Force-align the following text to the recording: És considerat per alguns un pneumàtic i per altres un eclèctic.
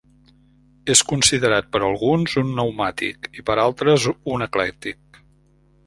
És 0.93 1.03
considerat 1.11 1.67
per 1.75 1.81
alguns 1.89 2.35
un 2.43 2.49
pneumàtic 2.55 3.31
i 3.41 3.47
per 3.51 3.61
altres 3.69 4.09
un 4.35 4.49
eclèctic. 4.51 5.25